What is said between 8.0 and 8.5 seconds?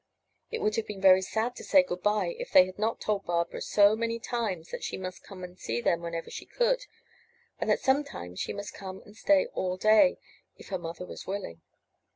times